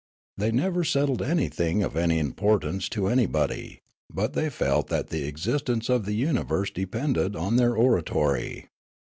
They 0.35 0.51
never 0.51 0.83
settled 0.83 1.21
anything 1.21 1.83
of 1.83 1.95
any 1.95 2.17
importance 2.17 2.89
to 2.89 3.05
anybody; 3.05 3.81
but 4.11 4.33
they 4.33 4.49
felt 4.49 4.87
that 4.87 5.09
the 5.09 5.25
existence 5.27 5.89
of 5.89 6.05
the 6.05 6.13
universe 6.15 6.71
248 6.71 6.73
Riallaro 6.73 6.73
depended 6.73 7.35
on 7.39 7.55
their 7.57 7.75
oratory. 7.77 8.69